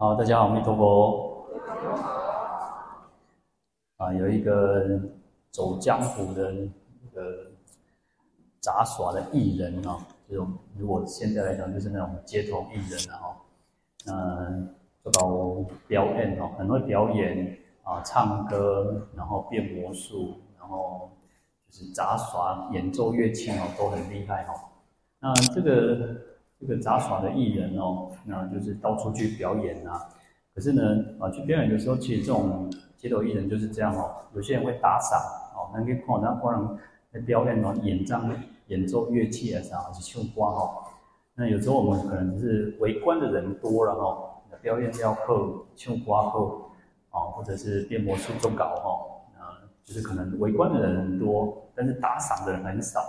[0.00, 1.44] 好，大家好，阿弥陀佛。
[3.96, 4.96] 啊，有一个
[5.50, 7.50] 走江湖的那个
[8.60, 9.98] 杂耍的艺人啊，
[10.28, 13.34] 这种如果现在来讲，就是那种街头艺人啊，
[14.06, 14.72] 嗯，
[15.02, 21.10] 做到表演哦，很会表演啊，唱歌，然后变魔术，然后
[21.68, 24.54] 就是杂耍、演奏乐器哦，都很厉害哈。
[25.18, 26.27] 那这个。
[26.60, 30.08] 这个杂耍的艺人哦，那就是到处去表演啊。
[30.54, 30.82] 可是呢，
[31.20, 34.10] 啊，去表演的时候，其实这种街头艺人就是这样哦。
[34.34, 35.18] 有些人会打赏
[35.54, 36.76] 哦，那可以看那可能
[37.12, 38.28] 在表演哦，演唱、
[38.66, 40.84] 演奏乐器啊啥，是唱歌哈。
[41.36, 45.24] 那有时候我们可能是围观的人多了哈，表演要好，
[45.76, 46.72] 唱歌好
[47.10, 53.00] 啊，或者是变魔术做搞哈，啊，就是可能围观的人很多，但是打赏的人很少。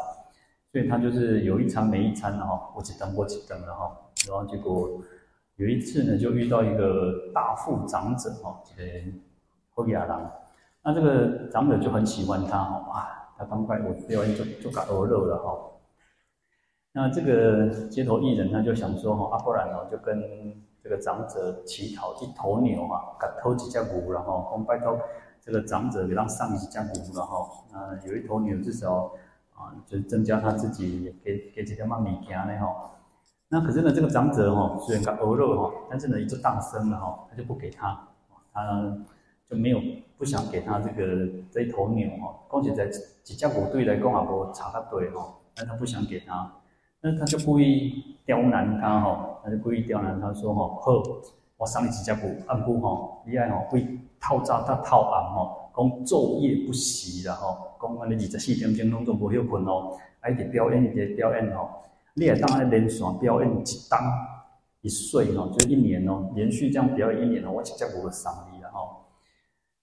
[0.72, 3.92] 所以他就是有一餐没一餐的哈，我只等我只等了哈，
[4.28, 5.02] 然后结果
[5.56, 9.12] 有一次呢，就遇到一个大腹长者哈，这个
[9.72, 10.32] 后亚郎，
[10.84, 15.58] 那这个长者就很喜欢他哈，哇，他赶快我表演就就搞鹅肉了哈。
[16.92, 20.22] 那这个街头艺人他就想说哈，啊不然哦，就跟
[20.84, 25.00] 这个长者乞讨一头牛啊，给偷几只牛然后，我拜托
[25.42, 29.12] 这个长者给他上几只牛然后，那有一头牛至少。
[29.60, 32.92] 啊，就增加他自己给给几条嘛米钱呢哈。
[33.50, 38.08] 那可是呢，这个长者哈，虽然他鹅肉哈，但是呢，一直当生了哈，他就不给他，
[38.54, 38.98] 他
[39.50, 39.82] 就没有
[40.18, 42.40] 不想给他这个这一头牛哈。
[42.48, 42.88] 况且在
[43.22, 46.50] 几家部队来讲啊，不差他对哈，但他不想给他，
[47.02, 51.04] 那他就故意刁难他哈，他就故意刁难他说哈，好，
[51.58, 55.56] 我送你几家部暗部哈，你爱哈会套扎他套暗哈。
[55.80, 61.70] 讲昼夜不息啦吼，讲安尼二十四点钟拢都无休困哦，啊一直表演一直表演吼，
[62.16, 64.02] 你也当安连续表演一当
[64.82, 69.06] 一岁吼，就一年哦，连续这样表演一年哦，我直接无个赏你了吼。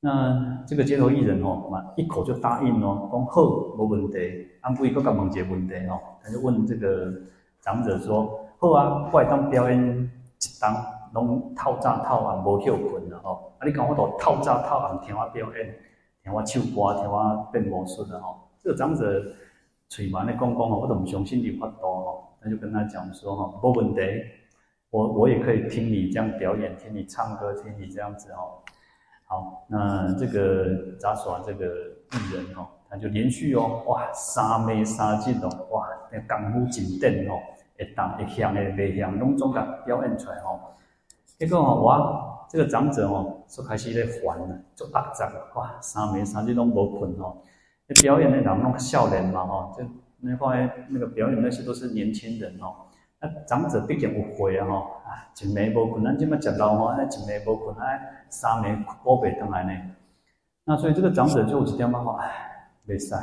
[0.00, 3.42] 那这个街头艺人吼，嘛一口就答应哦，讲好
[3.78, 7.10] 无问题，安不伊个甲问一个问题吼，他就问这个
[7.62, 10.10] 长者说，好啊，我来当表演
[10.42, 10.76] 一当，
[11.14, 15.74] 拢透早透晚无休困吼，啊你讲我都透早透晚听我表演。
[16.22, 18.48] 听我唱歌，听我变魔术的吼。
[18.60, 19.22] 这个长者
[19.88, 22.36] 嘴巴咧讲讲吼，我都唔相信你法度吼。
[22.42, 24.00] 他就跟他讲说哈，没问题，
[24.90, 28.58] 我我也可以听你这样表演，听你唱歌，听你这样子哦。
[29.28, 31.64] 好，那这个杂耍这个
[32.10, 37.38] 艺人哦，他就连续哦，哇，三暝三日哦，哇，那功夫真顶哦，
[37.78, 40.58] 会动会响的袂响，拢总甲表演出来吼。
[41.38, 42.35] 结果吼我。
[42.48, 47.36] 这个长者哦，就开始在烦了，就压榨了，哇，三暝三日拢无困哦。
[47.88, 49.84] 那表演的人拢少年嘛吼，就
[50.20, 52.86] 那块那个表演那些都是年轻人哦。
[53.20, 54.74] 那长者毕竟有岁啊吼，
[55.04, 59.72] 啊，一暝无困，咱这么食老吼，那一暝无困，哎，三暝过不回来呢。
[60.64, 62.28] 那所以这个长者就有一点嘛吼，哎，
[62.86, 63.14] 袂使，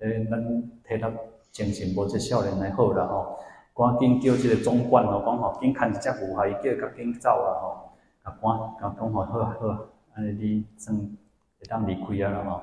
[0.00, 0.42] 诶，咱
[0.84, 1.10] 替他
[1.50, 3.38] 精神无这少年来好了吼，
[3.74, 7.91] 赶紧叫这个总管哦，讲吼，紧看一只牛，还叫赶紧走了吼。
[8.22, 9.78] 啊，关啊，讲好，好，好，
[10.14, 12.62] 安尼你算会当离开啊了嘛？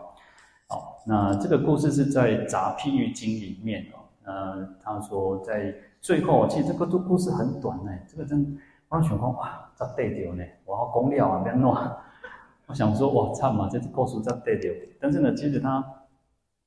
[0.67, 3.99] 好，那这个故事是在《杂譬喻经》里面哦。
[4.23, 7.91] 呃，他说在最后，其实这个故故事很短呢。
[8.07, 10.43] 这个真，我想讲哇，咋对掉呢？
[10.65, 11.75] 我要讲了啊，别弄。
[12.67, 14.71] 我想说哇，差嘛，这个故事咋对掉？
[14.99, 15.83] 但是呢，其实他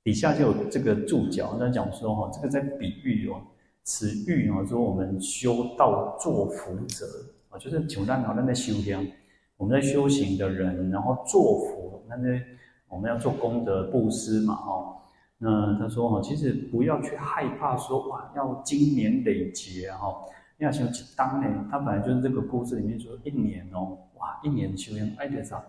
[0.03, 3.41] 底下就有这个注脚在讲说哈，这个在比喻哦，
[3.85, 7.07] 此喻哦，说我们修道作福者。
[7.53, 9.13] 啊，就是求蛋好，那在修行，
[9.57, 12.43] 我们在修行的人，然后做佛，那在
[12.89, 14.99] 我们要做功德布施嘛，哈。
[15.39, 20.15] 那他说哈，其实不要去害怕说哇，要经年累劫哈，
[20.59, 25.61] 要修几当年，他本来就是这个故事里面说一年哦，哇，一年修行爱得啥，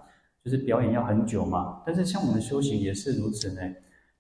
[0.46, 1.82] 就是表演要很久嘛。
[1.86, 3.62] 但是像我们修行也是如此呢。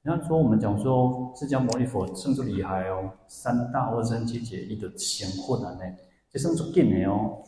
[0.01, 5.81] 然后说我们讲说释迦牟尼佛甚至厉害哦，三大阿僧只劫一的显混了呢，
[6.31, 7.43] 就算足紧的哦。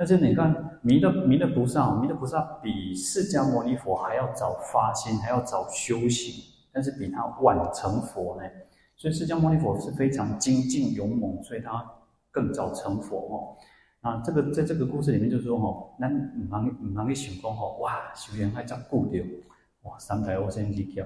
[0.00, 6.42] 但是你看，弥勒弥勒菩萨，弥勒菩萨比释迦牟尼佛还要早发心，还要早修行，
[6.72, 8.48] 但是比他晚成佛呢。
[8.96, 11.86] 所以释迦牟尼佛是非常精进勇猛，所以他
[12.30, 13.60] 更早成佛哦。
[14.00, 19.22] 那这个在这个故事里面就说哦，那唔能唔能去想讲吼，哇，修行还真固掉，
[19.82, 21.02] 哇，三大阿僧只劫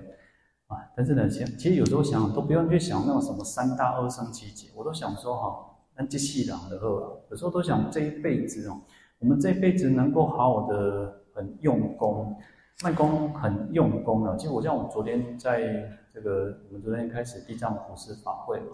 [0.68, 0.76] 啊。
[0.96, 5.73] 但是呢，其其实有时候想都不用去想那种什么三大阿僧只劫，我都想说哈。
[5.96, 6.86] 那这世人的话，
[7.30, 8.80] 有时候都想这一辈子哦，
[9.18, 12.36] 我们这一辈子能够好好的很用功，
[12.82, 14.36] 卖功很用功了。
[14.36, 18.66] 其实我像我昨天在这个，我们昨天开始地藏普施法会嘛，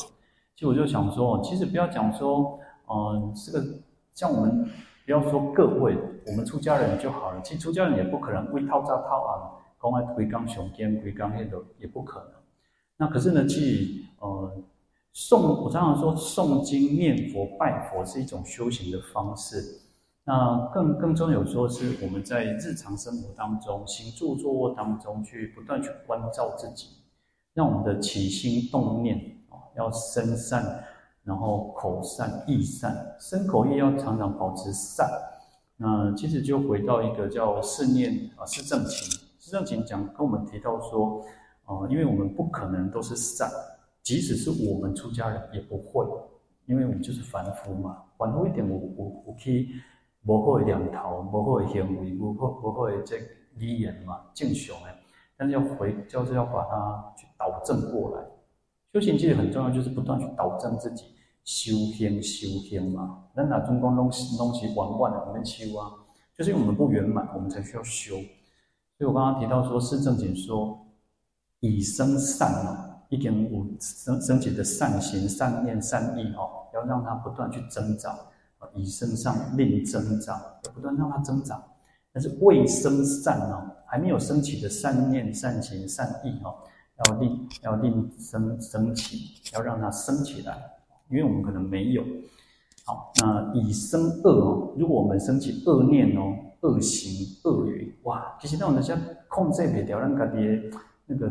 [0.55, 2.59] 其实我就想说，其实不要讲说，
[2.89, 3.67] 嗯、呃，这个
[4.15, 4.65] 像我们
[5.05, 5.97] 不要说各位，
[6.27, 7.41] 我们出家人就好了。
[7.43, 9.33] 其实出家人也不可能为套扎套啊，
[9.79, 12.33] 公安回刚雄坚回刚黑的也不可能。
[12.97, 14.53] 那可是呢，去呃
[15.15, 19.81] 诵，我常常说诵经念佛拜佛是一种修行的方式。
[20.25, 26.89] 那更更重要说是我们在日常生活当中行住坐卧当中去不断去关照自己，
[27.55, 29.17] 让我们的起心动念
[29.49, 30.85] 啊要身善，
[31.25, 35.11] 然后口善意善，身口意要常常保持善。
[35.77, 39.09] 那其实就回到一个叫四念啊四正勤，
[39.39, 41.25] 四正勤讲跟我们提到说。
[41.67, 43.49] 哦，因为我们不可能都是善，
[44.03, 46.07] 即使是我们出家人也不会，
[46.67, 48.03] 因为我们就是凡夫嘛。
[48.17, 49.69] 凡夫一点，我我我可以
[50.25, 53.17] 不会两头，不会行为，不会不会这
[53.57, 54.95] 语言嘛，正常诶。
[55.37, 58.25] 但是要回，就是要把它去导正过来。
[58.93, 61.05] 修行其实很重要，就是不断去导正自己，
[61.45, 63.25] 修行修行嘛。
[63.35, 65.93] 那哪中光东西东西玩玩的，我们修啊，
[66.37, 68.17] 就是因为我们不圆满，我们才需要修。
[68.99, 70.87] 所以我刚刚提到说，四正经说。
[71.63, 78.15] 以生善哦，一点五升升起的善行、善念、善意哦，要让它不断去增长
[78.59, 80.41] 啊，以生上令增长，
[80.73, 81.61] 不断让它增长。
[82.13, 86.55] 但是未生善哦，还没有升起的善念、善行、善意哦，
[87.05, 90.57] 要令要令生升起，要让它升起来，
[91.11, 92.05] 因为我们可能没有。
[92.85, 98.97] 好，那以生恶哦，如果我们升起恶念哦、恶行、恶语，哇，其实那种人家
[99.27, 100.71] 控制不了，让自己
[101.07, 101.29] 那个。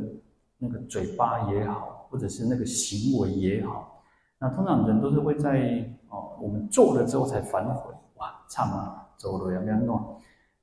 [0.61, 4.03] 那个嘴巴也好，或者是那个行为也好，
[4.37, 9.97] 那通常人都是会在哦，我们做了之后才反悔，哇，唱啊，走了要不要弄？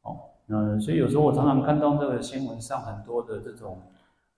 [0.02, 3.80] 哦，那所以有时候我常常看到这个新闻上很多的这种，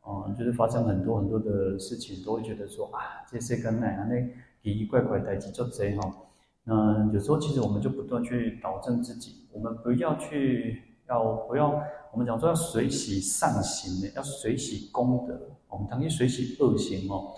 [0.02, 4.16] 哦，就是发生很多很多的事情，都会觉得说啊，这些跟那那
[4.62, 6.14] 奇奇怪怪代志做贼哈。
[6.62, 10.84] 那有时候其实我们就不断去导正自己，我们不要去。
[11.08, 11.82] 要不要？
[12.10, 15.38] 我们讲说要随喜善行的，要随喜功德。
[15.68, 17.34] 我们当心随喜恶行哦。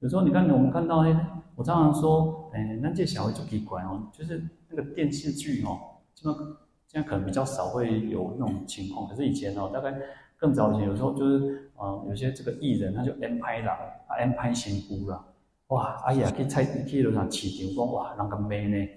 [0.00, 5.78] 有时候你看，我们看到哎，我常常说，哎，那这小孩就奇怪哦，就是那个电视剧哦，
[6.14, 6.38] 现在
[6.86, 9.08] 现在可能比较少会有那种情况。
[9.08, 9.94] 可是以前哦，大概
[10.36, 13.78] 更早以前，有时候就是啊，有些这个艺人他就安排啦，
[14.08, 15.24] 安拍新妇啦，
[15.68, 18.88] 哇，哎呀，去菜去楼上市场讲哇，人个妹呢，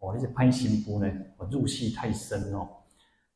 [0.00, 2.68] 哇，那些拍新妇呢，我入戏太深哦。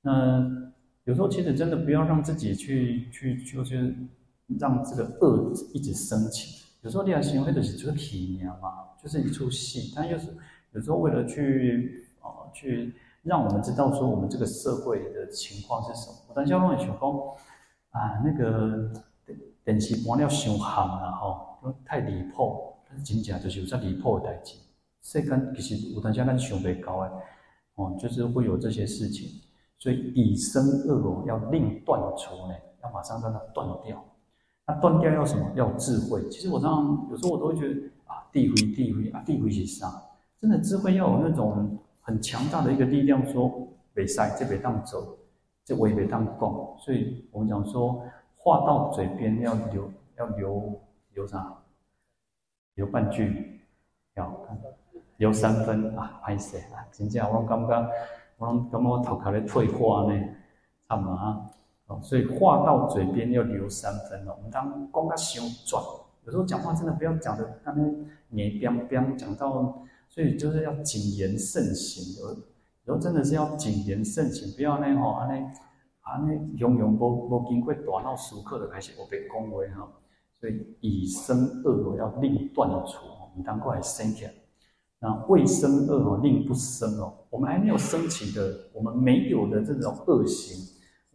[0.06, 0.72] 那
[1.02, 3.92] 有时候其实真的不要让自己去去就是
[4.60, 6.64] 让这个恶一直升起。
[6.82, 9.92] 有时候你要行为的是这个体验嘛，就是一出戏。
[9.96, 10.28] 但又是
[10.72, 12.94] 有时候为了去啊去
[13.24, 16.14] 让我们知道说我们这个社会的情况是什么。
[16.28, 17.18] 我等下问小峰
[17.90, 18.92] 啊，那个
[19.64, 24.54] 电视播了伤行了哈，太离谱，但是真正就是有这离谱的代志。
[25.02, 27.12] 世间其实有当下咱想袂到的
[27.74, 29.28] 哦，就是会有这些事情。
[29.78, 34.02] 所以以生恶哦，要令断除呢，要马上让它断掉。
[34.66, 35.48] 那断掉要什么？
[35.54, 36.28] 要智慧。
[36.28, 40.02] 其实我常常有时候我都会觉得啊，地慧地慧啊，地慧是啥？
[40.40, 45.16] 真的智慧要有那种很强大的一个力量说，说别塞这别当走，
[45.64, 46.38] 这我也别当讲。
[46.78, 48.02] 所以我们讲说
[48.36, 50.80] 话到嘴边要留要留
[51.12, 51.54] 留啥？
[52.74, 53.60] 留半句，
[54.14, 54.46] 要
[55.18, 57.88] 留三分啊，歹势啊，真正我刚刚。
[58.38, 60.20] 我感觉我头壳咧退化呢，
[60.88, 61.50] 差不多啊。
[61.86, 64.34] 哦，所以话到嘴边要留三分哦。
[64.36, 65.82] 我们当讲甲伤转，
[66.24, 72.22] 有时候讲话真的不要讲的那边黏边边，讲到，所以就是要谨言慎行。
[72.22, 72.34] 有，有
[72.86, 75.46] 时候真的是要谨言慎行，不要呢吼安尼
[76.00, 79.88] 安尼庸庸无无经过大脑思考就开始我被恭维哈。
[80.38, 82.98] 所以以生恶要令断除，
[83.36, 84.32] 你当过来生起来。
[84.98, 87.12] 那未生恶哦，令不生哦。
[87.28, 90.56] 我们还没有升起的，我们没有的这种恶行。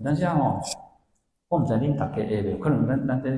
[0.03, 0.59] 等下哦，
[1.47, 3.29] 我们在恁大家下面，可能咱咱这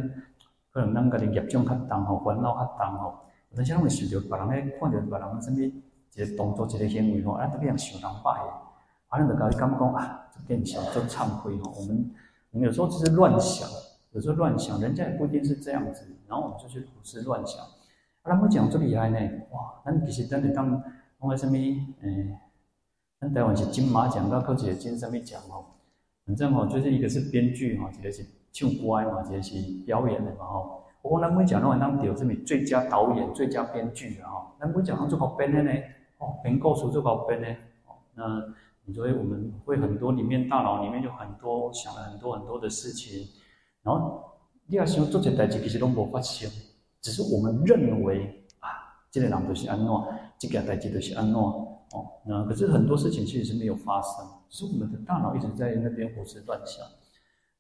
[0.72, 3.20] 可能咱个的业障较重吼，烦恼较重吼。
[3.56, 8.54] 等下我们想到别人咧，看到别人什么一个动作、一个行为吼，啊，特别像想人坏的，
[9.10, 11.72] 反正就感觉讲啊，就变成做忏悔吼。
[11.80, 12.12] 我们
[12.52, 13.70] 我们有时候就是乱想，
[14.12, 17.64] 有时候乱想，人家也不一定是这样子，然后我们就去胡思乱想。
[18.24, 19.20] 啊，咱要讲这么厉害呢？
[19.52, 20.72] 哇，咱其实咱是当
[21.20, 21.56] 讲个什么？
[21.56, 22.40] 诶、欸，
[23.20, 25.66] 咱台湾是金马奖，到考一个金什么奖吼？
[26.26, 30.84] 反正吼，就是一个是编剧吼，一个是唱歌嘛，一个是表演的嘛吼。
[31.02, 34.52] 不过咱每讲拢会当得什么最佳导演、最佳编剧啊吼。
[34.58, 35.72] 咱每讲拢做好编的呢，
[36.20, 37.48] 哦，编故事做好编的。
[37.86, 43.28] 哦，那所以我们会很多里面大脑里面有很多想了很多很多的事情，
[43.84, 44.24] 然后
[44.68, 46.50] 你要想做这代志，其实拢无发生。
[47.04, 56.84] 只是我们认为啊，这个人就是安诺，这个代志就是安诺，哦，那可是很多事情其实是没有发生，是我们的大脑一直在那边胡思乱想，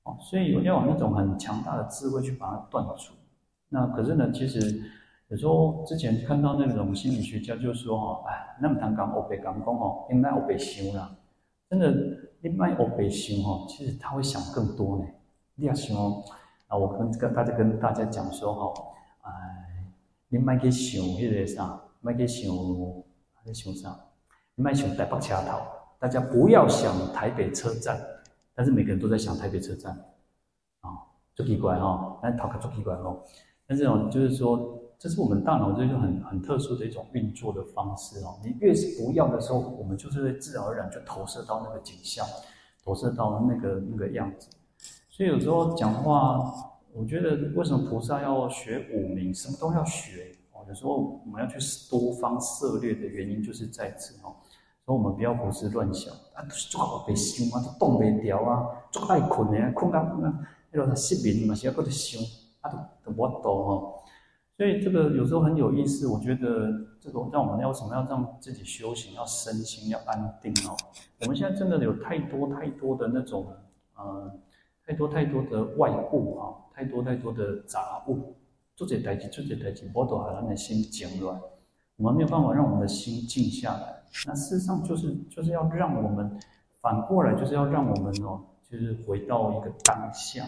[0.04, 3.14] 哦，所以要有那种很强大的智慧去把它断除。
[3.68, 4.82] 那可是呢，其实
[5.28, 11.14] 有时候之前看到那种心理学家就说哦，哎，那么谈讲欧北讲讲哦，应该欧北想啦，
[11.70, 11.94] 真的，
[12.40, 15.06] 你卖欧北想哦，其实他会想更多呢。
[15.56, 15.98] 你要想
[16.68, 18.74] 啊，我跟跟大家跟大家讲说哦，
[19.24, 19.32] 哎，
[20.30, 22.56] 你卖去想迄个啥，卖去想，
[23.34, 24.00] 还是想啥？
[24.56, 25.60] 你卖想台北车头，
[26.00, 28.00] 大家不要想台北车站，
[28.54, 29.92] 但是每个人都在想台北车站，
[30.82, 30.90] 啊，
[31.36, 33.24] 就奇怪哈，那头壳就奇怪哦。
[33.66, 38.38] 但这种就是说，这是我们大脑这就很很特殊的一种运作的方式哦。
[38.44, 42.26] 你越是不要的时候，我们就是会自然而然就投射到那个景象，
[42.84, 44.50] 投射到那个那个样子。
[45.10, 46.54] 所以有时候讲话，
[46.94, 50.64] 我觉得为什么菩萨要学五明，什么都要学哦。
[50.68, 51.58] 有时候我们要去
[51.90, 54.36] 多方涉猎的原因就是在此哦。
[54.86, 60.40] 所以我们不要胡思乱想啊，都是做好被想啊，都动不了啊，做爱困的啊，困到那
[60.72, 62.22] 那个失眠嘛，是要搁在想。
[62.62, 62.72] 啊
[63.04, 63.94] 都都不懂哦，
[64.56, 66.08] 所以这个有时候很有意思。
[66.08, 70.74] 我觉得这个让我们要什么要让自己修行，要身心要安定哦。
[71.20, 73.46] 我们现在真的有太多太多的那种
[73.98, 74.32] 呃，
[74.86, 78.36] 太多太多的外物啊，太多太多的杂物，
[78.76, 81.40] 做这代志做这代志，我都让的心静乱。
[81.96, 84.04] 我们没有办法让我们的心静下来。
[84.28, 86.40] 那事实上就是就是要让我们
[86.82, 90.46] 反过来，就是要让我们哦，就是回到一个当下。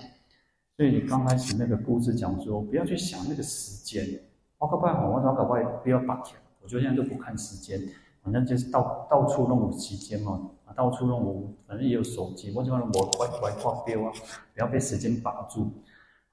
[0.75, 4.19] 所以你刚开始那个故事讲说，不要去想那个时间。
[4.57, 6.37] 我搞不好，我搞不好不要把钱。
[6.61, 7.79] 我觉得现在都不看时间，
[8.25, 14.11] 反正就是到到处弄有时间嘛，啊，到处弄有，反正也有手机，我就让我乖乖挂标啊，
[14.53, 15.71] 不要被时间绑住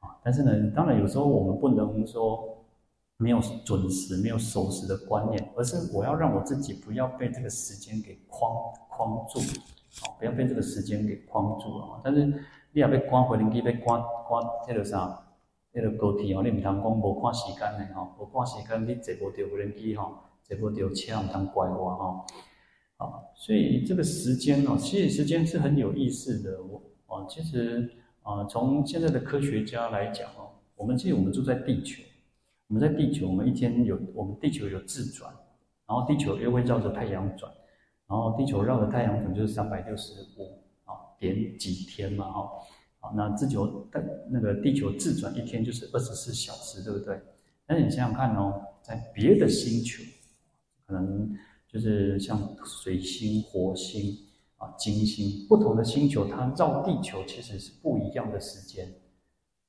[0.01, 0.17] 啊。
[0.25, 2.65] 但是呢，当然有时候我们不能说
[3.19, 8.51] 没有准时、没有守时的观念，而是我要让我自己不要被这个时间给框
[8.89, 12.01] 框住，啊，不要被这个时间给框住啊。
[12.03, 12.43] 但是。
[12.75, 14.01] 你也要赶回轮机，被赶赶
[14.67, 15.23] 迄个啥，
[15.75, 20.15] 迄个高铁哦，你唔通讲无看时间的吼，无看时间你坐无到回轮机吼，
[20.57, 22.27] 坐无到车唔通怪我吼。
[22.99, 26.63] 啊，所以这个时间哦，其实时间是很有意思的。
[26.63, 27.91] 我啊，其实
[28.23, 32.03] 啊，从现在的科学家来讲哦，我们其实我们住在地球，
[32.69, 35.33] 我们在地球，我们一天有我们地球有自转，
[35.87, 37.53] 然后地球又会绕着太阳转，
[38.09, 40.95] 然后地球绕着太阳转就是三百六十五啊。
[41.19, 42.51] 点几天嘛，哈，
[43.01, 47.21] 好，那地球的那个地球自转一天就是二十四小时，对不对？
[47.67, 50.03] 但是你想想看哦，在别的星球，
[50.93, 51.35] 可能
[51.67, 54.15] 就是像水星、火星
[54.59, 58.87] 啊、金星，不同的星球，它绕地球其实是不一样的时间，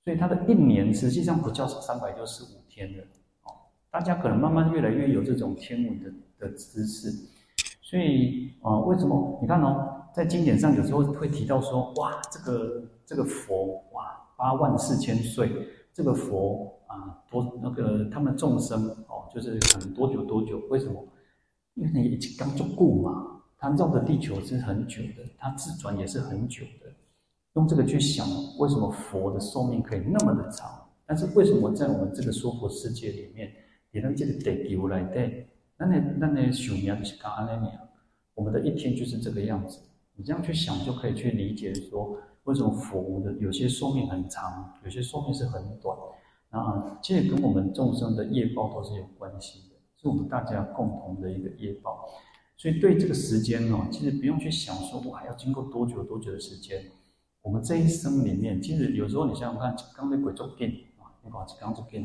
[0.03, 3.01] 所以它的一年实际上不叫三百六十五天的
[3.43, 3.55] 哦。
[3.89, 7.09] 大家可能慢慢越来越有这种天文的的知识，
[7.81, 9.39] 所以啊，为什么？
[9.41, 10.01] 你看哦。
[10.13, 15.51] 在经典上有时候会提到说，哇，这个这个佛哇八万四千岁，
[15.91, 20.59] 这个佛啊多那个他们众生哦，就是可能多久多久？
[20.69, 21.03] 为什么？
[21.75, 26.91] 因为你已经刚做过嘛，他绕的地球是很久的，他自转也是很久的。
[27.53, 28.27] 用这个去想，
[28.57, 30.69] 为什么佛的寿命可以那么的长？
[31.05, 33.51] 但是为什么在我们这个娑婆世界里面，
[33.91, 35.47] 也能这个地球来对？
[35.77, 37.71] 那那那那寿命就是刚安那，
[38.35, 39.79] 我们的一天就是这个样子。
[40.15, 45.97] 你这样去想，就可以去理解说，为什么佛的有些寿命很长，有些寿命是很短。
[46.49, 49.72] 那这也跟我们众生的业报都是有关系，
[50.03, 52.09] 是我们大家共同的一个业报。
[52.57, 56.83] 所以对这个时间呢，其实不用去想说，我还要经过多久多久的时间。
[57.41, 60.69] 我们这一生里面，其实有时候你想想看，刚才鬼做变
[60.99, 62.03] 啊，你讲刚做变，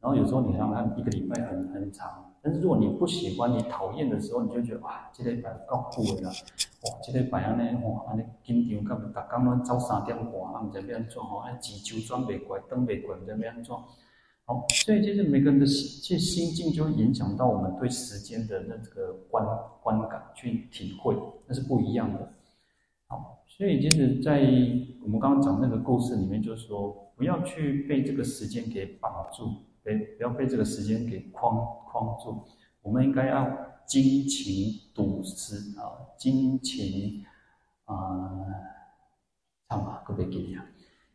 [0.00, 2.34] 然后有时候你想想看，一个礼拜很很长。
[2.42, 9.10] 但是如果你不喜欢、你讨厌的时候，你就觉得哇，这个礼拜够苦的啦，哇，这个礼拜安尼哇，安尼紧张，干嘛？
[9.12, 13.74] 逐工拢走三点半，啊，毋知要安怎吼，啊，钱周转袂过，转袂过，毋知要安怎。
[14.46, 19.44] 好，所以其实每个人的心，其实心境就会影响到我们对时间的那这个观
[19.82, 22.32] 观感去体会，那是不一样的。
[23.08, 24.40] 好，所以就是，在
[25.02, 29.62] 我们刚刚讲那个故事里面，就是说，不要去被这个时间给绑住。
[30.16, 32.42] 不要被这个时间给框框住，
[32.82, 37.24] 我们应该要精勤笃思啊，精勤
[37.84, 37.94] 啊，
[39.68, 40.66] 唱吧，可不可以给你啊？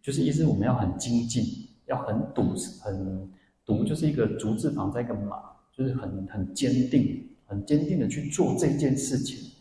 [0.01, 1.43] 就是意思我们要很精进，
[1.91, 3.29] 要很笃，很
[3.65, 5.37] 笃，就是一个竹字旁再一个马，
[5.75, 9.51] 就是很很坚定，很坚定的去做这件事情。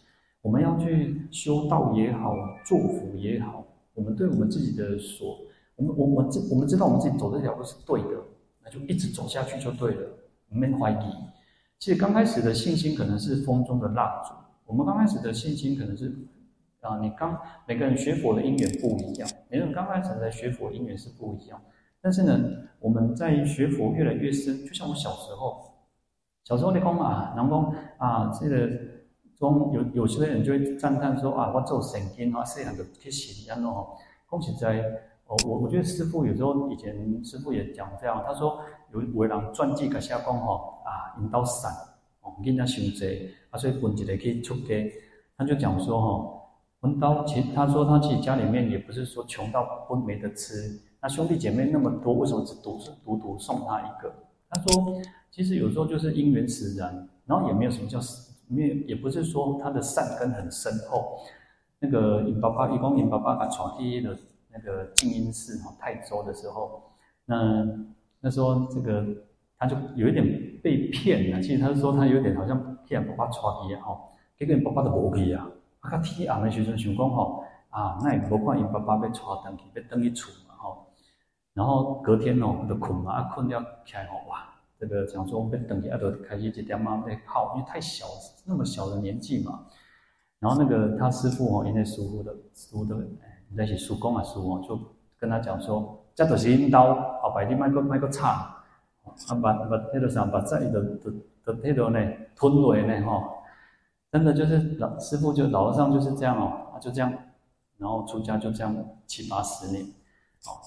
[0.41, 5.39] 我们要去修道也好，做福也好，我们对我们自己的所，
[5.75, 8.23] 我们我们知我们知道我们自己走这条路是对的。
[8.63, 10.09] 那就一直走下去就对了，
[10.49, 10.97] 没怀疑。
[11.79, 14.35] 其实刚开始的信心可能是风中的蜡烛，
[14.67, 16.15] 我们刚开始的信心可能是
[16.81, 21.61] 啊，你刚每个人学佛的因缘不一样，每个人刚开始在学佛因缘是不一样。
[22.03, 22.41] 但是呢，
[22.79, 25.71] 我们在学佛越来越深，就像我小时候，
[26.45, 28.71] 小时候你讲啊，人讲啊，这个
[29.37, 33.87] 中有有些人就会赞叹说啊，我做神经啊，细汉就去学安喏。
[34.31, 34.83] 讲实在，
[35.27, 38.59] 我我我觉得师父有时候以前师父也讲这样，他说
[38.95, 41.71] 有有人传记给下讲吼啊，引导散
[42.23, 44.91] 哦，囡仔伤济，啊，所以分一个去出家，
[45.37, 46.49] 他就讲说吼，
[46.81, 50.81] 分到其实他说他自己家里面也不是说穷到不没得吃。
[51.03, 54.13] 那兄弟姐妹那么多，为什么只独独独送他一个？
[54.51, 57.99] 他说，其实有时候就是因缘使然，然后也没有什么叫
[58.49, 61.21] 没有，也不是说他的善根很深厚。
[61.79, 64.15] 那个尹爸爸，一公尹爸爸把传递的
[64.53, 66.83] 那个静音寺哈泰州的时候，
[67.25, 67.67] 那
[68.21, 69.03] 那时候这个
[69.57, 70.23] 他就有一点
[70.63, 71.41] 被骗了。
[71.41, 73.99] 其实他是说他有点好像骗爸爸传递哈，
[74.39, 75.49] 结果爸爸都无去啊，
[75.81, 80.31] 啊，天暗的时阵想讲吼啊，那也无看尹爸爸要传登去，要登去厝。
[81.55, 88.07] 然后隔天哦，就困嘛，啊困了起来哦，哇，这个讲说我们等一下都开始一点嘛在靠，因为太小，
[88.47, 89.67] 那么小的年纪嘛。
[90.39, 92.97] 然后那个他师父哦，因为师父的师父的，
[93.53, 94.79] 那些叔公啊叔哦，就
[95.19, 98.65] 跟他讲说，这都是引导，后摆你卖个卖个差，
[99.03, 101.11] 啊把把那个啥把在的的
[101.45, 103.29] 的那个呢吞落来呢哈，
[104.11, 107.13] 真的就是老师傅就老和尚就是这样哦，就这样，
[107.77, 108.75] 然后出家就这样
[109.07, 109.85] 七八十年。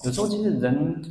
[0.04, 1.02] 有时候其实人，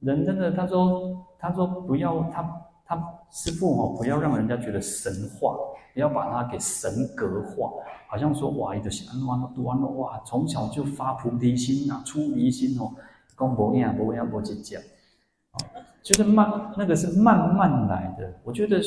[0.00, 2.42] 人真的，他说，他说不要他
[2.86, 2.96] 他
[3.30, 5.54] 师父哦，不要让人家觉得神化，
[5.92, 7.70] 不要把他给神格化，
[8.08, 12.90] 好像说哇，一个是安完了，读完了哇，从小就发菩提心啊，出离心哦，
[13.34, 14.80] 公婆一样，不要不去讲，
[15.50, 15.60] 啊，
[16.02, 18.32] 就是慢，那个是慢慢来的。
[18.44, 18.80] 我觉得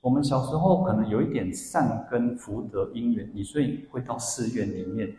[0.00, 5.12] 我们小时候可能有一点善根福德因缘，你所以会到寺院里面，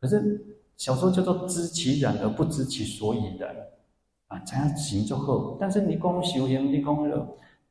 [0.00, 0.46] 可是。
[0.82, 3.54] 小时候叫做知其然而不知其所以然，
[4.26, 5.56] 啊，这样行就好。
[5.60, 7.24] 但是你讲修行，你讲了，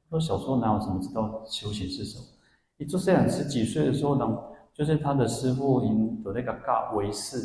[0.09, 2.23] 说小时候哪有什么知道修行是什么？
[2.77, 4.25] 你做这样十几岁的时候呢，
[4.73, 7.35] 就是他的师傅因的那个教为师，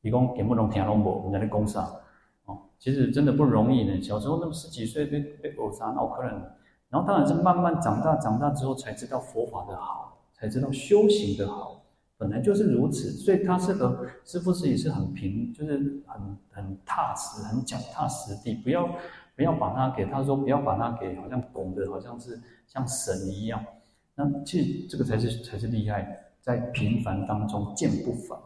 [0.00, 1.10] 你讲给不能听懂不？
[1.10, 1.82] 我们在讲啥？
[2.46, 4.00] 哦，其实真的不容易呢。
[4.00, 6.32] 小时候那么十几岁被被偶啥脑壳人，
[6.88, 11.83] 然后当然是慢慢长大，长大之后才知道佛法的好，才知道修行的好。
[12.24, 15.74] 本来就是如此，所以他是和师父自己是很平，就是
[16.06, 18.54] 很很踏实，很脚踏实地。
[18.54, 18.88] 不要
[19.36, 23.62] 不要把他给他说，不要把他给好像拱得好像是像神一样。
[24.14, 28.38] 那其实这个才是才是厉害，在平凡当中见不凡。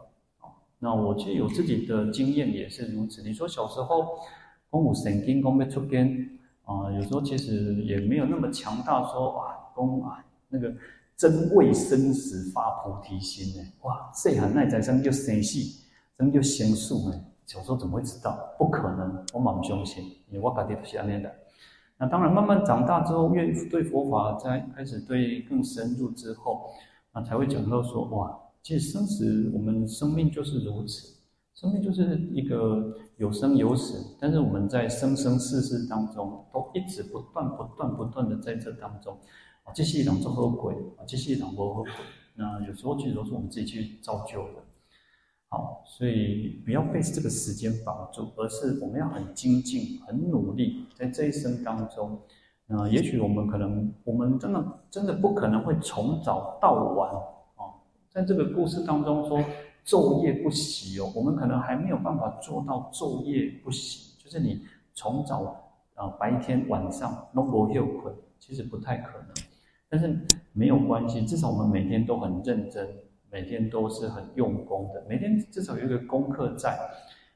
[0.79, 3.21] 那我其实有自己的经验也是如此。
[3.21, 4.19] 你说小时候
[4.69, 10.73] 公武神经公被出边啊，有时候其实也没有那么强大说，说啊公啊那个。
[11.19, 13.69] 真为生死发菩提心呢？
[13.81, 14.09] 哇！
[14.15, 15.59] 谁还耐在生就生死，
[16.17, 17.21] 生就生死呢？
[17.45, 18.55] 小时候怎么会知道？
[18.57, 20.01] 不可能，我满不相信，
[20.41, 21.29] 我家里都是这样的。
[21.97, 26.69] 那当然，慢慢长大之后，越对佛法在开始对更深入之后，
[27.13, 31.15] 那才会讲到说：哇，其实生死，我们生命就是如此，
[31.53, 39.17] 生命就是一个有生有死，但是我们在生生世世当中，都一直不断、不断、不断的在这当中。
[39.73, 41.91] 这是一种做恶鬼啊，这是一种魔恶鬼。
[42.35, 44.63] 那有时候其实都是我们自己去造就的。
[45.51, 52.21] 好，所以不要被这个时间绑住，而是我们要很精进、很努力，在这一生当中，
[52.67, 57.11] 那也许我们可能，我们真的真的不可能会从早到晚
[57.55, 59.43] 啊，在这个故事当中说
[59.83, 64.61] 昼夜不息哦，我们可能还没有办法做到昼夜不息，就是你
[64.93, 69.27] 从早啊白天晚上都不会困，其实不太可能。
[69.89, 70.19] 但是
[70.53, 72.87] 没有关系，至少我们每天都很认真，
[73.31, 76.77] 每天都是很用功的，每天至少有一个功课在。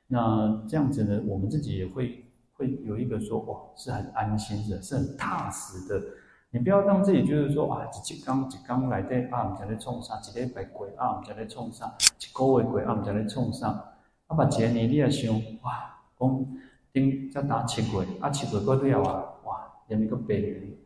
[0.07, 5.99] 那这样子呢，我们自己也会会有一个说，哇，是很安心的，是很踏实的。
[6.51, 10.19] 你不要让自己就是说，啊，一刚一刚来的啊，我们在冲啥？
[10.19, 11.91] 一礼拜过啊，我们在冲啥？
[12.19, 13.69] 一个月过啊，我们在冲啥？
[14.27, 16.45] 啊，把前年你也想，哇，讲
[16.91, 20.77] 顶再打七个月，啊，七个月过了啊，哇，连一个八月。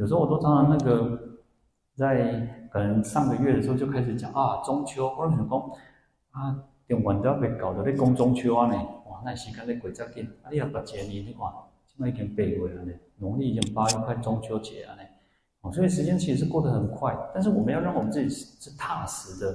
[0.00, 1.20] 有时候我都常常那个，
[1.94, 5.58] 在可能上个月的时候就开始讲啊，中秋，我想讲
[6.30, 8.74] 啊，电玩都要被搞得在讲中秋啊呢，
[9.10, 11.42] 哇，那时间在过这紧，啊，你也把节日你看，
[11.84, 15.02] 现在已经八月了呢，农历已经八月快中秋节了呢，
[15.60, 19.54] 哦，所以时间其实是过得很快，但是我们要让我们自己是踏实的，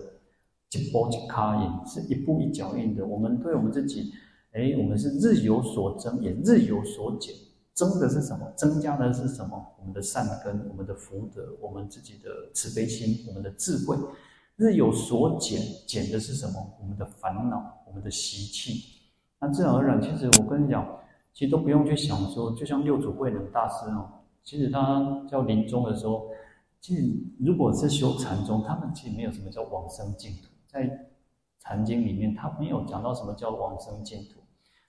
[0.79, 4.13] 一步一脚印，是一步一脚印的，我们对我们自己，
[4.51, 7.33] 哎，我们是日有所增，也日有所减。
[7.75, 8.51] 增的是什么？
[8.55, 9.63] 增加的是什么？
[9.77, 13.95] 我们的善根，我们的福德，我们自己的慈悲心，我们的智慧。
[14.55, 16.77] 日有所减，减的是什么？
[16.79, 19.01] 我们的烦恼，我们的习气。
[19.37, 20.87] 那自然而然，其实我跟你讲，
[21.33, 24.09] 其实都不用去想说，就像六祖慧能大师哦，
[24.45, 26.29] 其实他叫临终的时候，
[26.79, 30.89] 其实如果是修禅宗，他们其实没有什么叫往生净土，在
[31.59, 34.34] 禅经里面，他没有讲到什么叫往生净土。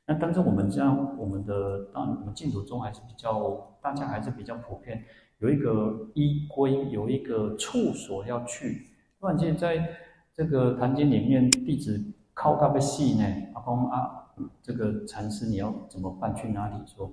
[0.08, 5.04] 那但是我们这样，我们的当我们净土宗还是比较，大家还是比较普遍，
[5.38, 8.86] 有一个依归，有一个处所要去。
[9.18, 9.88] 突然，其实在
[10.32, 12.00] 这个坛经里面，弟子
[12.34, 14.30] 靠他的戏呢，阿公啊，
[14.62, 16.32] 这个禅师你要怎么办？
[16.36, 17.10] 去哪里说？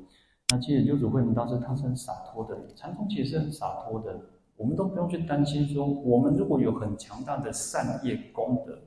[0.50, 4.20] 那其实六祖慧能当时他是很洒脱的，禅宗其实是很洒脱的，
[4.56, 8.78] 我们都不用去担心说，我们如果有很强大的善业功德，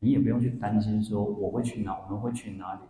[0.00, 2.80] 你也不用去担心说我会去哪，我们会去哪里。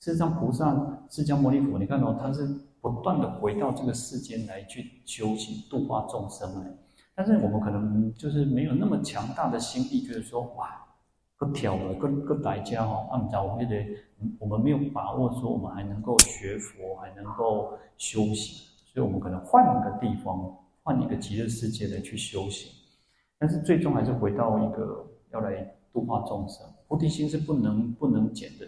[0.00, 2.46] 事实上，菩萨释迦牟尼佛，你看到、哦、他是
[2.80, 6.78] 不断的回到这个世间来去修行度化众生的。
[7.16, 10.86] 但是我们可能就是没有那么强大的心力，觉得说哇，
[11.36, 13.74] 不挑了，更更大家哦，按照我们的，
[14.38, 22.70] 我们没有把握说我们还能够学佛，还能够修行，所以我们可能换一个地方，换一个极乐世界来去修行。
[23.36, 28.66] 但是最终还是回到一个要来度化众生，菩提心是不能不能减的。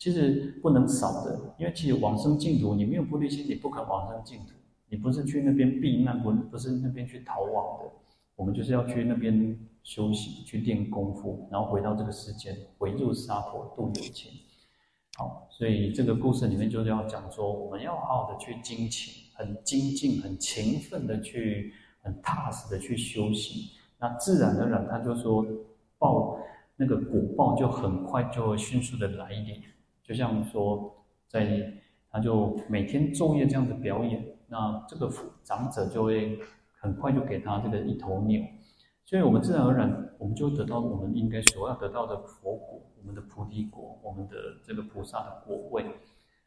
[0.00, 4.54] 其实不能少的，因为其实往生净土，你没有菩提心，你不可往生净土。
[4.88, 7.92] 你不是去那边避难，不不是那边去逃亡的。
[8.34, 14.32] 我们就是要去那边修行，去练功夫，然后回到这个世间，回入沙婆度有情。
[15.18, 23.68] 好，所以这个故事里面就是要讲说，我们要好好的去精勤，很精进、很勤奋的去，很踏实的去修行。
[23.98, 25.46] 那自然而然，他就说
[25.98, 26.38] 报
[26.76, 29.62] 那个果报就很快就会迅速的来临。
[30.10, 30.92] 就像说，
[31.28, 31.72] 在
[32.10, 35.08] 他就每天昼夜这样子表演，那这个
[35.44, 36.36] 长者就会
[36.80, 38.42] 很快就给他这个一头牛，
[39.04, 44.34] 所以我们自然而然，我们就得到我们应该所要得到的佛果，我们的菩提果，我们的
[44.66, 45.84] 这个菩萨的果位。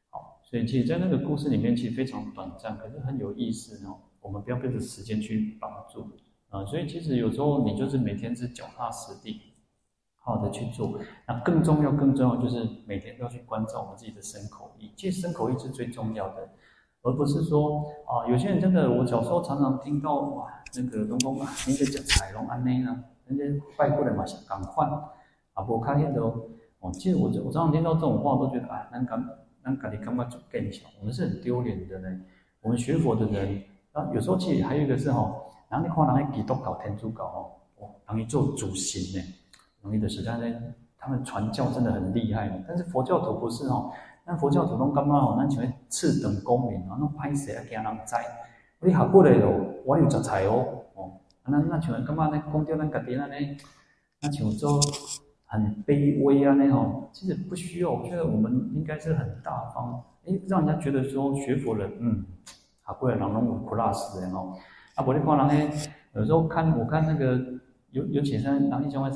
[0.10, 3.98] 好，所以其实，在那个故事里面，其实非常短暂，可是很有意思哦。
[4.20, 6.06] 我们不要被这时间去绑住
[6.50, 9.53] 啊，所以其实有时候你就是每天是脚踏实地。
[10.26, 14.90] 好的去做，那更重要、更重要就是每天都要去关照我们自己的身口意。
[14.96, 16.50] 其实身口意是最重要的，
[17.02, 23.44] 而不是说啊，有些人真的，我小时候常常听到哇，那个东东啊，人家讲彩龙安内啊，人家
[23.78, 24.88] 拜过来嘛，想赶快
[25.54, 26.92] 啊，不看见的哦。
[26.94, 29.30] 其实我我常常听到这种话，都觉得啊，那敢
[29.62, 32.08] 那敢你干嘛就更小，我们是很丢脸的呢。
[32.62, 35.36] 我们学佛的人啊，有时候其实还有一个是哈，
[35.68, 39.28] 然后你看人家基督教、天主教哦，哦，让你做主神呢。
[39.84, 40.60] 容易的是，但是
[40.98, 42.64] 他们传教真的很厉害。
[42.68, 43.92] 但是佛教徒不是哦，
[44.26, 45.36] 那佛教徒都干嘛哦？
[45.38, 47.64] 那请问次等公民啊，那拍谁啊？
[47.70, 48.24] 给人摘？
[48.80, 50.66] 我你好过来哦，我有食材哦，
[50.96, 51.12] 哦，
[51.46, 52.42] 那那请问干嘛呢？
[52.52, 53.34] 公掉那个点啊呢？
[54.22, 54.80] 那请问说
[55.46, 57.92] 很卑微啊那哦，其实不需要。
[57.92, 62.26] 我觉得我们应该是很大方，诶，让人家觉得说学佛人，嗯，
[62.84, 64.54] 好过来人拢有苦辣死的哦。
[64.96, 67.38] 啊，不你看人诶，有时候看我看那个
[67.92, 69.12] 有有学生，然后一讲会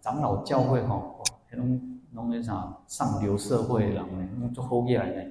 [0.00, 1.02] 长老教会哈，
[1.52, 5.26] 那种那啥上流社会人呢，那做后业来的。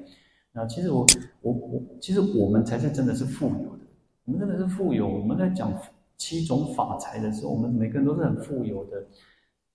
[0.52, 1.06] 那其实我
[1.42, 3.86] 我我，其实我们才是真的是富有的。
[4.26, 5.08] 我们真的是富有。
[5.08, 5.72] 我们在讲
[6.18, 9.06] 七种法财的时候，我们每个人都是很富有的。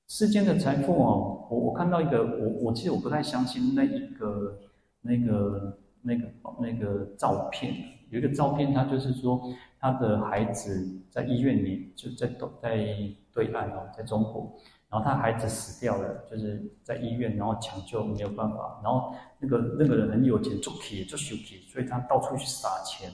[0.06, 4.58] 世间的财富哦，我我看到一个，我我其实我不太相信那一个
[5.00, 6.28] 那个那个
[6.60, 7.74] 那个照片。
[8.10, 9.40] 有一个照片，他就是说
[9.84, 12.26] 他的孩子在医院里，就在
[12.62, 13.14] 在。
[13.34, 14.56] 对岸哦，在中国，
[14.88, 23.10] 然后他孩子死掉了，就是在医院，然后抢救没有办法，然后那个那个人很有钱，做铁做手铁，所以他到处去撒钱，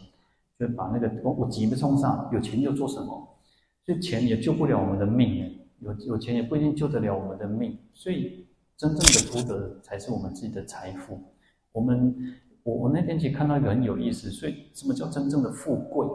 [0.58, 3.26] 就把那个我我急不冲上，有钱就做什么，
[3.86, 11.18] 所以钱也救不了我们的命，有有钱也不一定救得了我们的命，所以真正的福德才是我们自己的财富。
[11.72, 12.14] 我们
[12.62, 16.06] 我我那天其实看到一个很有意思，所以什么叫真正的富贵？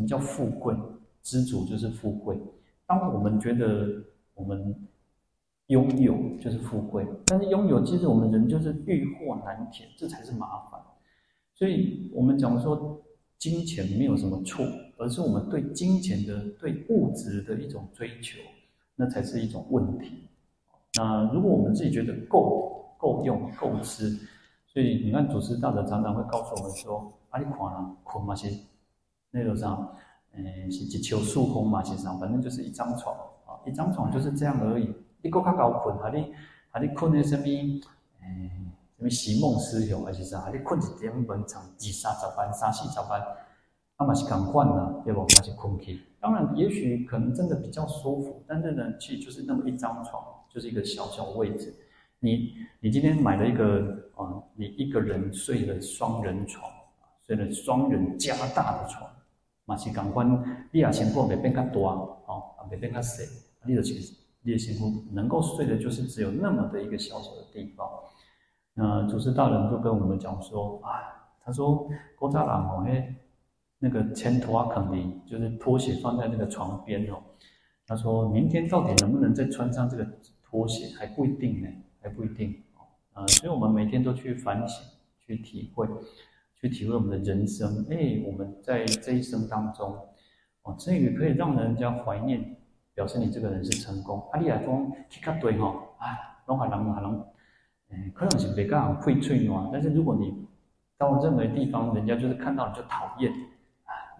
[0.00, 0.74] 什么叫富贵？
[1.22, 2.40] 知足就是富贵。
[2.86, 4.74] 当我们觉得我们
[5.66, 10.80] 拥有就是富贵，但是拥有其实我们人就是欲壑难填，这才是麻烦。
[11.54, 12.98] 所以我们讲说
[13.36, 14.64] 金钱没有什么错，
[14.96, 18.40] 而是我们对金钱的对物质的一种追求，
[18.96, 20.24] 那才是一种问题。
[20.94, 24.18] 那如果我们自己觉得够够用够吃，
[24.66, 28.48] 所以你看祖师大德常常会告诉我们说：“阿里垮了，困嘛些
[29.30, 29.76] 那个啥。”
[30.32, 33.12] 诶，是一树数空嘛，其实反正就是一张床
[33.46, 34.88] 啊，一张床就是这样而已。
[35.22, 36.32] 你搁较高困，还你
[36.70, 37.44] 还你困在什么？
[37.44, 38.50] 诶，
[38.96, 40.42] 什么席梦思乡还是啥？
[40.42, 43.20] 还你困一点门床，二三十班、三四十班，
[43.96, 45.22] 啊嘛是共款啦，对不？
[45.22, 46.00] 嘛是困去。
[46.20, 51.74] 当然，也许可能真的比较舒服，但是呢，其实就是那么一张床，就是一个小小位置。
[52.20, 56.70] 你你今天买了一个啊、呃，你一个人睡了双人床，
[57.26, 59.09] 睡了双人加大的床，
[59.70, 60.28] 嘛是讲翻，
[60.72, 61.80] 你也辛苦没变较大
[62.26, 63.22] 哦，没变较细，
[63.64, 67.88] 你的其实你的辛苦能够睡的就是只有那么的一个小小的地方。
[68.74, 70.90] 那主持大人就跟我们讲说啊，
[71.44, 73.14] 他说古早人哦，嘿。
[73.82, 77.16] 那个前拖啊，肯定就是拖鞋放在那个床边哦。
[77.86, 80.06] 他说明天到底能不能再穿上这个
[80.44, 81.68] 拖鞋，还不一定呢，
[82.02, 82.84] 还不一定哦。
[83.14, 84.84] 啊，所以我们每天都去反省，
[85.18, 85.88] 去体会，
[86.60, 87.86] 去体会我们的人生。
[87.90, 89.96] 哎，我们在这一生当中，
[90.62, 92.56] 哦，这个可以让人家怀念，
[92.94, 94.28] 表示你这个人是成功。
[94.32, 95.68] 阿里亚公去卡对哈，
[95.98, 97.24] 啊，拢还能还能，
[97.90, 100.46] 嗯，可能是别个人会吹牛，但是如果你
[100.98, 103.32] 到任何地方，人家就是看到你就讨厌。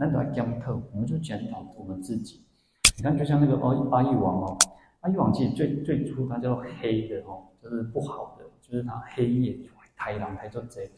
[0.03, 2.42] 那都要检讨，我们就检讨我们自己。
[2.96, 4.59] 你看，就像那个哦阿育王哦，
[5.00, 9.59] 阿育王其实最最初它叫黑的哦，就是不好的，就是它黑夜
[9.94, 10.90] 太狼太做贼。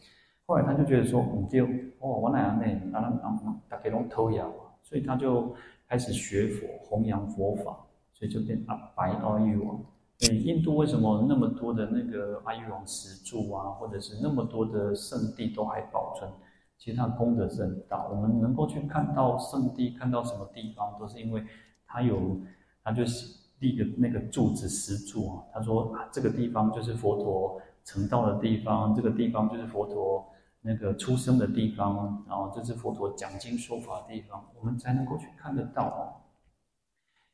[0.53, 1.63] 后来他就觉得说，唔对，
[1.99, 2.67] 哦，我哪样呢？
[2.91, 4.45] 哪能哪大家拢偷呀？
[4.83, 5.51] 所以他就
[5.89, 7.75] 开始学佛，弘扬佛法，
[8.13, 9.83] 所以就变阿白阿育王。
[10.19, 16.31] 所以印度为什么那么多的那个阿育王石柱啊，或者是那么多的圣地都还保存？
[16.77, 21.43] 其实它功德是很大，我们能够去看到圣地，看到什么地方，都是因为
[21.87, 22.37] 它有，
[22.85, 25.43] 它就是立个那个柱子石柱啊。
[25.55, 30.29] 他说啊，这个地方就是佛陀成道的地方，这个地方就是佛陀
[30.63, 36.01] 那个出生的地方，然后这是佛陀讲经说法的地方，我们才能够去看得到哦。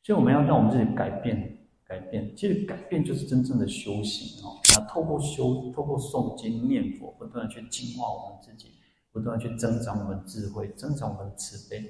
[0.03, 4.59] 所以我们要让我们自己改变，改变，其实改变就是真正的修行哦。
[4.75, 8.73] 那透过修，透过诵经念佛，不断的去净化我们自己。
[9.11, 11.83] 不断的去增长我们智慧，增长我们慈悲。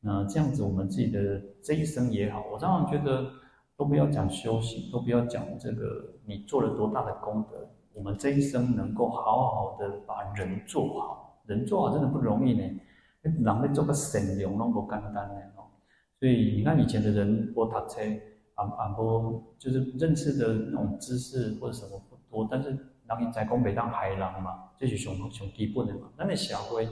[0.00, 3.30] 那这样子，我们自己的这一生也好，我常常觉得，
[3.76, 7.68] 都不要讲修行，都不要讲这个你做了多大的功德。
[7.94, 12.80] 我们这一生能够好好的把人做好，人做好真的不容易呢。
[13.22, 15.34] 人要做个善良，那么简单呢。
[16.20, 18.00] 所以你看以前的人，我读册，
[18.54, 22.76] 啊啊不，就是认识的那种知识或者什么不多，但是。
[23.06, 26.08] 让你在讲袂当海狼嘛，这是上上基本的嘛。
[26.16, 26.88] 那你社会，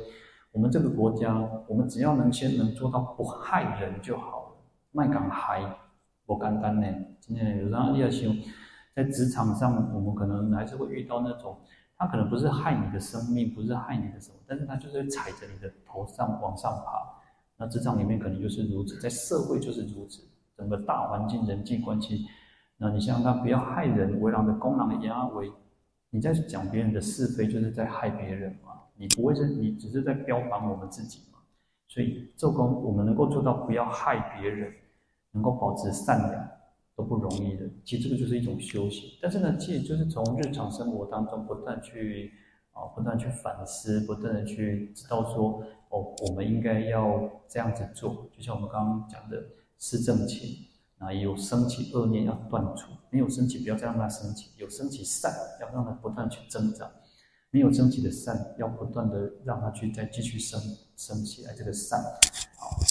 [0.53, 1.35] 我们这个国家，
[1.67, 4.57] 我们只要能先能做到不害人就好了。
[4.91, 5.63] 卖讲害，
[6.27, 6.87] 不简单呢。
[7.19, 8.31] 今天有时候你要想，
[8.95, 11.57] 在职场上，我们可能还是会遇到那种，
[11.97, 17.03] 他可能不是害你的生命，不是害你的什么，但是他就是踩着你的头上往上爬。
[17.57, 20.23] 那职场里面可能就是如此，在社会就是如此，
[20.57, 22.27] 整个大环境人际关系，
[22.77, 25.51] 那你想想看不要害人，为人的功能的压为。
[26.11, 28.73] 你在讲别人的是非，就是在害别人嘛？
[28.97, 31.39] 你不会是，你只是在标榜我们自己嘛？
[31.89, 34.71] 所以做工，我们能够做到不要害别人，
[35.31, 36.49] 能够保持善良，
[36.97, 37.69] 都不容易的。
[37.85, 39.11] 其实这个就是一种修行。
[39.21, 42.33] 但是呢，其实就是从日常生活当中不断去
[42.73, 48.29] 啊，不断去反思，不断的去知道说，哦，我们应该要这样子做。
[48.37, 49.43] 就像我们刚刚讲的，
[49.79, 50.69] 思正勤。
[50.99, 56.89] 啊，有升起恶念要断除，没有升起不要再让它升起；有升起善要让它不断去增长，
[57.51, 60.61] 没有升起的善要不断的让它去再继续升
[60.97, 61.53] 升起来。
[61.55, 62.01] 这个善，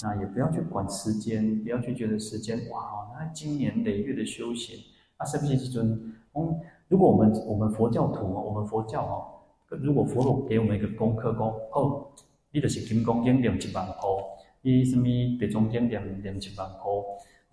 [0.02, 4.78] 那也不要去管时间，不要去觉得时间哇，那经年累月的修行，
[5.18, 6.14] 那，是不是这尊？
[6.34, 12.06] 嗯，如果我们我们佛教徒，我们佛教哦，如果佛陀给我们一个功课，讲哦，
[12.50, 14.22] 你就是金刚经念一万部，
[14.62, 17.04] 你什么地藏经念念一万部。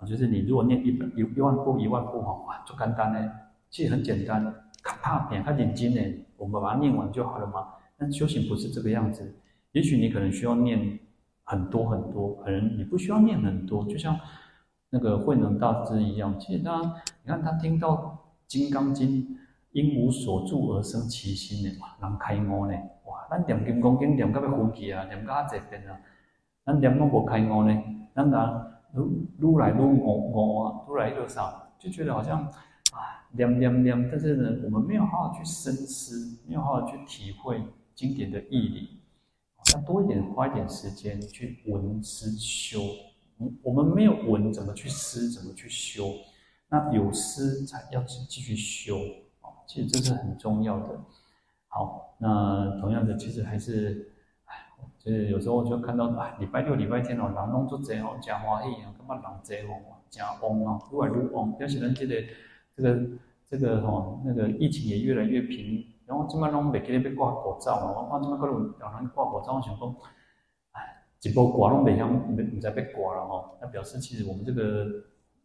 [0.08, 3.32] 就是你如果念一本一一万部一万部哈，哇，就简单呢，
[3.69, 4.41] 其实很简单，
[4.82, 6.01] 卡怕点看点经呢，
[6.38, 7.67] 我们把它念完就好了嘛。
[7.97, 9.36] 但修行不是这个样子，
[9.73, 10.97] 也许你可能需要念
[11.49, 14.17] 很多很多，可能你不需要念很多，就像
[14.91, 16.39] 那个慧能大师一样。
[16.39, 16.79] 其实他，
[17.23, 17.95] 你看他听到
[18.47, 19.09] 《金刚经》，
[19.71, 22.73] 因无所住而生其心呢，哇，能开悟呢，
[23.05, 25.97] 哇，咱念《金刚经》念到要昏去啊，念到这边啊，
[26.65, 27.83] 咱念拢无开悟呢，
[28.13, 28.65] 咱讲。
[28.93, 32.41] 撸撸来撸我我啊，撸来撸上，就觉得好像
[32.91, 37.62] 啊，念念念，但是呢，我们没有好好去深思，没有好好去体会
[37.93, 38.98] 经典的义理，
[39.73, 42.82] 要多一点，花一点时间去闻思修。
[43.63, 45.29] 我们没有闻，怎么去思？
[45.29, 46.12] 怎么去修？
[46.69, 48.97] 那有思才要继继续修
[49.41, 50.99] 啊，其实这是很重要的。
[51.67, 54.13] 好，那同样的，其实还是。
[54.97, 61.58] 就是有时候就看到，哎，礼拜六、礼拜天哦，人拢做这哦，真欢喜啊，感觉人真旺，真旺啊，越来越旺。
[61.58, 62.15] 表示咱这个、
[62.75, 63.10] 这个、
[63.49, 65.86] 这个吼，那个疫情也越来越平。
[66.09, 69.95] 然后今麦拢袂记得要挂口罩嘛，我看今麦可能有人挂口罩，我想讲，
[70.71, 74.87] 哎，一波刮拢北乡，没你再被刮了哈，那表示其实我们这个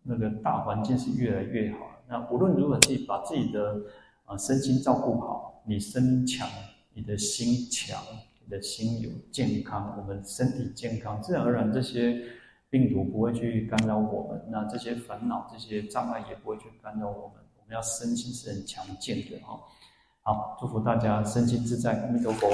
[0.03, 1.81] 那个大环境是越来越好。
[2.09, 3.77] 那无论如何，自己把自己的
[4.25, 6.49] 啊身心照顾好，你身强，
[6.95, 8.03] 你的心强，
[8.43, 12.23] 你的心有健康，我们身体健康，自然而然这些
[12.71, 17.45] 病毒不会去干扰我们，那这些烦恼、这些障碍也不会去干扰我们。
[17.59, 19.61] 我们要身心是很强健的哈。
[20.27, 22.49] 好，祝福大家身心自在，阿弥陀佛。